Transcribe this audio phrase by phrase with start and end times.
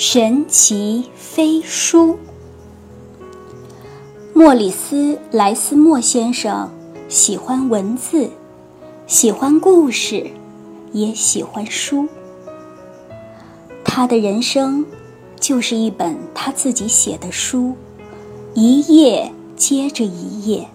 [0.00, 2.20] 神奇飞书。
[4.32, 6.70] 莫里斯·莱斯莫先生
[7.08, 8.30] 喜欢文字，
[9.08, 10.30] 喜欢故事，
[10.92, 12.06] 也喜欢书。
[13.84, 14.86] 他的人生
[15.40, 17.74] 就是一本他自己写的书，
[18.54, 20.68] 一页接着一页。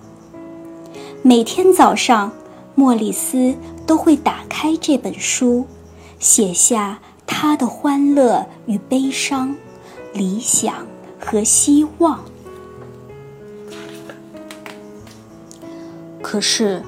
[1.22, 2.34] 每天早上，
[2.76, 3.56] 莫里斯
[3.88, 5.66] 都会打开这本书，
[6.20, 7.00] 写下。
[7.36, 9.56] 他的欢乐与悲伤，
[10.14, 10.86] 理想
[11.20, 12.24] 和希望。
[16.22, 16.84] 可是，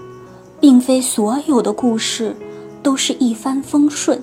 [0.62, 2.36] 并非所有的故事
[2.84, 4.22] 都是一帆风顺。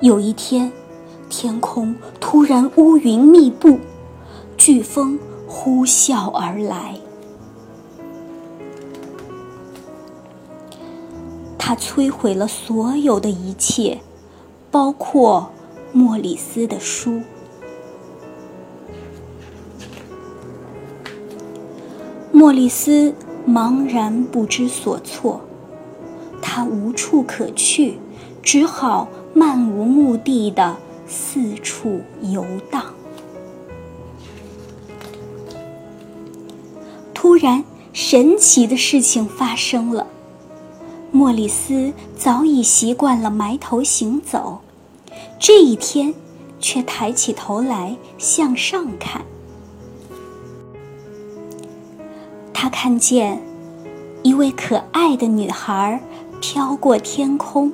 [0.00, 0.70] 有一天，
[1.30, 3.78] 天空突然乌云密布，
[4.58, 6.96] 飓风呼啸而来，
[11.56, 14.00] 它摧毁了所有的一切。
[14.70, 15.50] 包括
[15.92, 17.22] 莫里斯的书。
[22.30, 23.14] 莫里斯
[23.48, 25.40] 茫然不知所措，
[26.40, 27.98] 他无处可去，
[28.42, 30.76] 只好漫无目的的
[31.06, 32.84] 四处游荡。
[37.12, 40.06] 突然，神奇的事情发生了。
[41.10, 44.60] 莫里斯早已习惯了埋头行走，
[45.38, 46.14] 这一天
[46.60, 49.24] 却抬起头来向上看。
[52.52, 53.40] 他看见
[54.22, 56.02] 一位可爱的女孩
[56.40, 57.72] 飘过天空，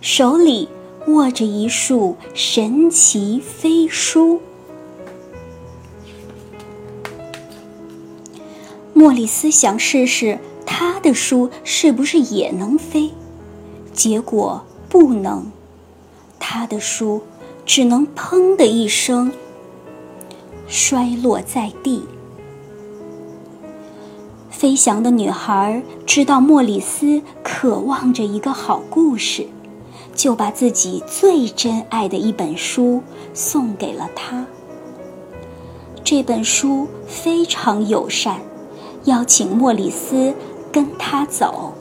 [0.00, 0.68] 手里
[1.08, 4.40] 握着一束神奇飞书。
[8.92, 10.38] 莫里斯想试试。
[10.64, 13.10] 他的书是不是也能飞？
[13.92, 15.51] 结果不能，
[16.44, 17.22] 他的书
[17.64, 19.30] 只能“砰”的一声
[20.66, 22.02] 摔落在地。
[24.50, 29.46] 飞翔的女孩知道莫里斯渴望着一个好故事，
[30.16, 33.00] 就把自己最珍爱的一本书
[33.32, 34.44] 送给了他。
[36.02, 38.40] 这本书非常友善，
[39.04, 40.34] 邀请莫里斯。
[40.72, 41.74] 跟他走。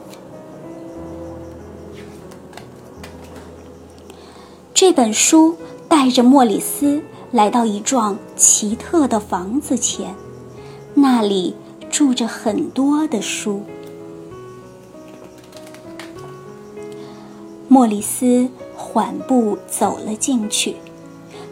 [4.81, 5.55] 这本书
[5.87, 10.15] 带着莫里斯来到一幢奇特的房子前，
[10.95, 11.55] 那里
[11.91, 13.61] 住着很多的书。
[17.67, 20.75] 莫里斯缓步走了进去，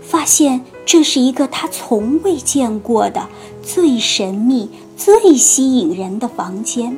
[0.01, 3.28] 发现这是一个他从未见过的
[3.62, 6.97] 最神秘、最吸引人的房间。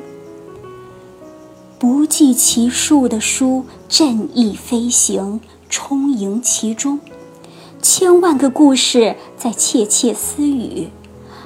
[1.78, 5.42] 不计其数的书振翼飞行，
[5.72, 7.00] 充盈其中，
[7.80, 10.90] 千万个故事在窃窃私语，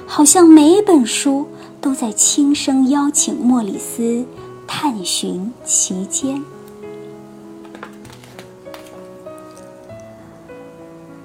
[0.05, 1.47] 好像每本书
[1.79, 4.25] 都在轻声邀请莫里斯
[4.67, 6.43] 探寻其间。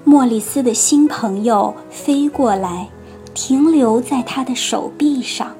[0.04, 2.88] 莫里斯的新朋友飞过来，
[3.34, 5.56] 停留在他的手臂上，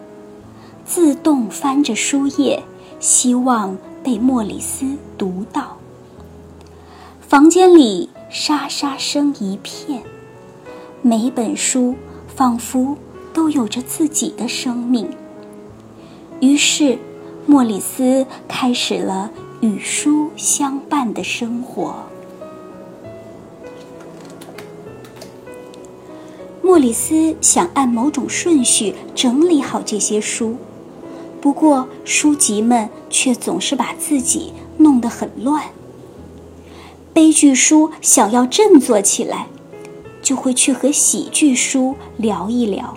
[0.87, 2.63] 自动翻着书页。
[3.01, 5.82] 希望被莫里斯读到。
[7.33, 10.03] 房间里沙沙声一片，
[11.01, 11.95] 每本书
[12.27, 12.95] 仿佛
[13.33, 15.09] 都有着自己的生命。
[16.41, 16.99] 于是，
[17.47, 19.31] 莫里斯开始了
[19.63, 21.95] 与书相伴的生活。
[26.61, 30.57] 莫里斯想按某种顺序整理好这些书。
[31.41, 35.65] 不过，书籍们却总是把自己弄得很乱。
[37.15, 39.47] 悲剧书想要振作起来，
[40.23, 42.97] 就会去和喜剧书聊一聊。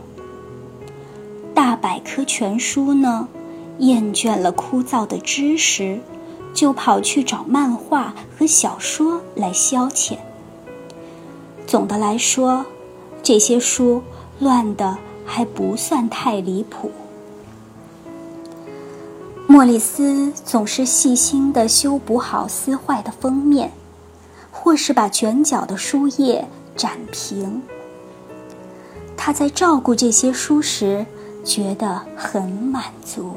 [1.54, 3.28] 大百科全书呢，
[3.80, 6.00] 厌倦了枯燥的知识，
[6.54, 10.18] 就跑去找漫画和小说来消遣。
[11.68, 12.66] 总的来说，
[13.22, 14.02] 这些书
[14.40, 16.92] 乱的还不算太离谱。
[19.48, 23.72] 莫里斯总是细心的修补好撕坏的封面，
[24.66, 26.44] 或是把卷角的书页
[26.76, 27.62] 展平。
[29.16, 31.06] 他在照顾这些书时
[31.44, 33.34] 觉得很满足。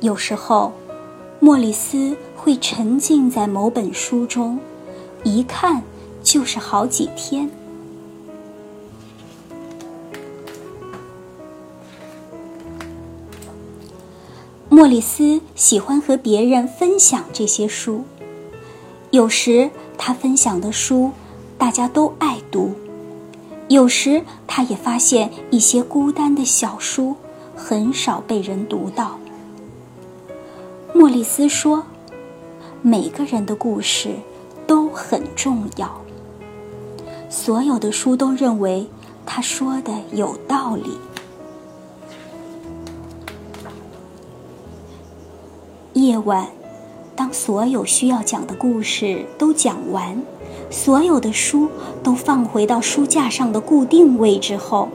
[0.00, 0.72] 有时候，
[1.38, 4.58] 莫里斯会沉浸在某本书中，
[5.22, 5.80] 一看
[6.24, 7.48] 就是好几天。
[14.72, 18.04] 莫里斯喜欢和别人分享这些书，
[19.10, 19.68] 有时
[19.98, 21.10] 他分享的书，
[21.58, 22.70] 大家都爱读；
[23.66, 27.16] 有时他也发现一些孤单的小书，
[27.56, 29.18] 很少被人读到。
[30.94, 31.82] 莫里斯说
[32.80, 34.14] ：“每个人的故事
[34.68, 36.00] 都很重要。”
[37.28, 38.86] 所有的书都认为
[39.26, 40.96] 他说的有道理。
[46.00, 46.48] 夜晚，
[47.14, 50.22] 当所有需要讲的故事都讲完，
[50.70, 51.68] 所有的书
[52.02, 54.88] 都放回到书架上的固定位置后，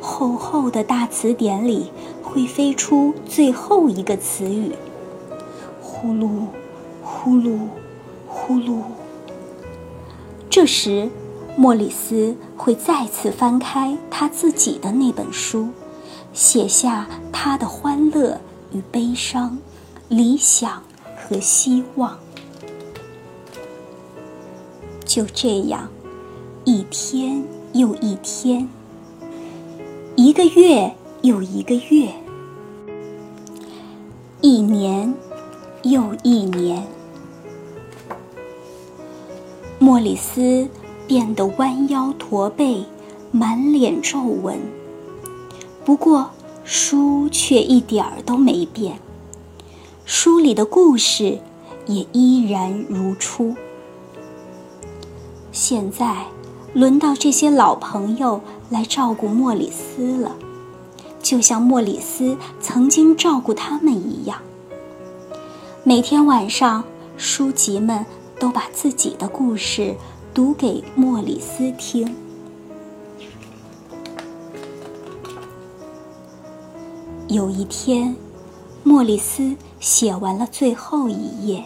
[0.00, 1.92] 厚厚的大词典里
[2.24, 4.72] 会飞出最后一个词语：
[5.80, 6.28] 呼噜，
[7.04, 7.60] 呼噜，
[8.26, 8.80] 呼噜。
[10.50, 11.08] 这时，
[11.54, 15.68] 莫里斯会再次翻开他自己的那本书，
[16.32, 18.40] 写下他的欢乐
[18.72, 19.56] 与悲伤。
[20.12, 20.82] 理想
[21.16, 22.18] 和希望，
[25.06, 25.88] 就这样，
[26.64, 27.42] 一天
[27.72, 28.68] 又一天，
[30.14, 32.12] 一个月又一个月，
[34.42, 35.14] 一年
[35.82, 36.86] 又一年，
[39.78, 40.68] 莫里斯
[41.06, 42.84] 变得弯腰驼背，
[43.30, 44.60] 满脸皱纹。
[45.86, 46.28] 不过，
[46.64, 49.00] 书却一点儿都没变。
[50.14, 51.38] 书里的故事
[51.86, 53.56] 也依然如初。
[55.52, 56.26] 现在，
[56.74, 58.38] 轮到这些老朋友
[58.68, 60.36] 来照顾莫里斯了，
[61.22, 64.38] 就像莫里斯曾经照顾他们一样。
[65.82, 66.84] 每天晚上，
[67.16, 68.04] 书籍们
[68.38, 69.96] 都把自己的故事
[70.34, 72.14] 读给莫里斯听。
[77.28, 78.14] 有一天。
[78.84, 81.64] 莫里斯写完了最后一页，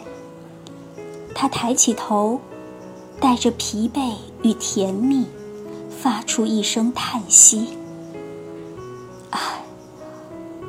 [1.35, 2.41] 他抬起头，
[3.19, 5.27] 带着疲惫与甜蜜，
[5.87, 7.77] 发出一声叹息
[9.29, 9.61] ：“唉，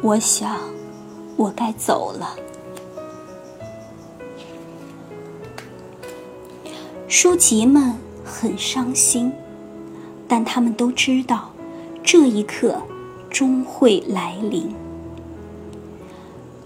[0.03, 0.59] 我想，
[1.37, 2.37] 我该走了。”
[7.09, 9.33] 书籍们很伤心，
[10.29, 11.51] 但他们都知道，
[12.03, 12.77] 这一刻
[13.31, 14.71] 终会来临。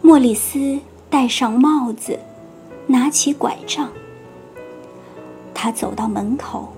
[0.05, 2.19] 莫里斯戴上帽子，
[2.89, 3.89] 拿起拐杖。
[5.55, 6.73] 他走到门口，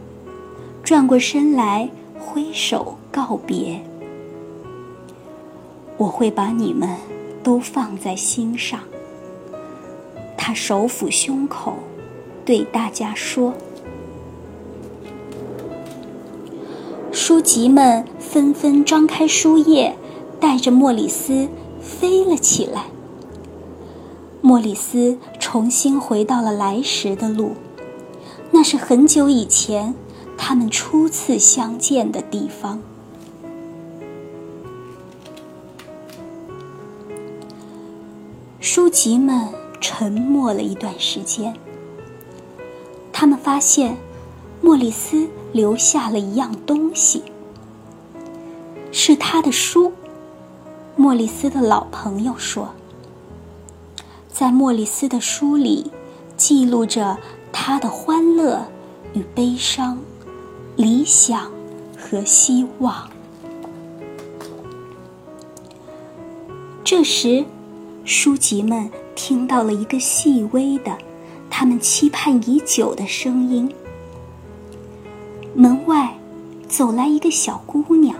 [0.82, 1.88] 转过身来，
[2.18, 3.80] 挥手告别。
[5.96, 6.86] 我会把你们
[7.42, 8.78] 都放在心上。
[10.36, 11.76] 他手抚胸口，
[12.44, 13.54] 对大家说
[17.10, 19.96] ：“书籍们纷纷张开书页，
[20.38, 21.48] 带着莫里斯
[21.80, 22.84] 飞了起来。”
[24.46, 27.52] 莫里斯重新回到了来时的路，
[28.50, 29.94] 那是很久以前
[30.36, 32.78] 他们初次相见的地方。
[38.60, 39.48] 书籍们
[39.80, 41.56] 沉默了一段时间，
[43.14, 43.96] 他们发现
[44.60, 47.22] 莫里斯留下了一样东西，
[48.92, 49.90] 是他的书。
[50.96, 52.68] 莫里斯的老朋友说。
[54.34, 55.92] 在莫里斯的书里，
[56.36, 57.16] 记录着
[57.52, 58.66] 他的欢乐
[59.12, 59.96] 与悲伤、
[60.74, 61.52] 理想
[61.96, 63.08] 和希望。
[66.82, 67.44] 这时，
[68.04, 70.98] 书籍们听到了一个细微的、
[71.48, 73.72] 他们期盼已久的声音。
[75.54, 76.18] 门外
[76.68, 78.16] 走来一个小姑娘，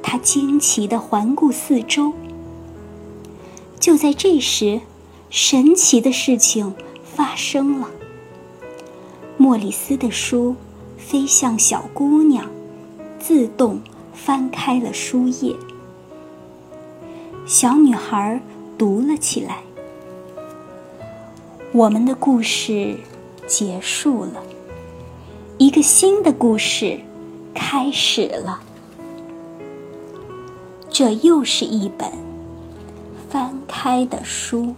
[0.00, 2.12] 她惊奇地环顾四周。
[3.80, 4.80] 就在这时，
[5.30, 7.88] 神奇的事情发生了。
[9.36, 10.56] 莫里斯的书
[10.96, 12.50] 飞向小姑娘，
[13.18, 13.80] 自动
[14.12, 15.54] 翻开了书页。
[17.46, 18.40] 小女孩
[18.76, 19.58] 读了起来
[21.72, 22.96] ：“我们的故事
[23.46, 24.42] 结束了，
[25.58, 26.98] 一个新的故事
[27.54, 28.60] 开始了。
[30.90, 32.10] 这又是一本
[33.30, 34.74] 翻开的书。”